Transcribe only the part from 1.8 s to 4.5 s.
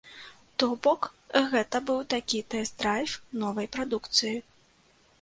быў такі тэст-драйв новай прадукцыі.